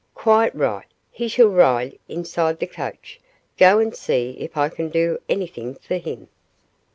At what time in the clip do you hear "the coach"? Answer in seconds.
2.57-3.19